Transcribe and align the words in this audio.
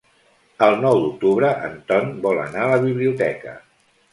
El 0.67 0.77
nou 0.85 0.97
d'octubre 1.03 1.51
en 1.67 1.77
Ton 1.91 2.09
vol 2.27 2.43
anar 2.47 2.65
a 2.65 2.73
la 2.75 2.81
biblioteca. 2.87 3.55